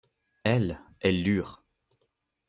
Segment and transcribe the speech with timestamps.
[0.43, 1.61] Elles, elles lurent.